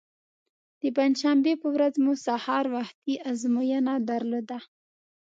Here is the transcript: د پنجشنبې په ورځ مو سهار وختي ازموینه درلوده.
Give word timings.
د 0.81 0.83
پنجشنبې 0.95 1.53
په 1.61 1.67
ورځ 1.75 1.93
مو 2.03 2.13
سهار 2.25 2.65
وختي 2.75 3.13
ازموینه 3.31 3.93
درلوده. 4.09 4.59